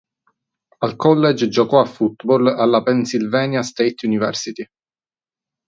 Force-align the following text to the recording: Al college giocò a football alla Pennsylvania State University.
Al 0.79 0.95
college 0.95 1.47
giocò 1.47 1.79
a 1.79 1.85
football 1.85 2.47
alla 2.47 2.81
Pennsylvania 2.81 3.61
State 3.61 4.07
University. 4.07 4.67